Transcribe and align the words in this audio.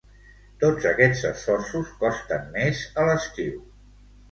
Tots 0.63 0.87
aquests 0.91 1.21
esforços 1.33 1.93
costen 2.01 2.51
més 2.57 2.83
a 3.03 3.07
l'estiu 3.13 3.65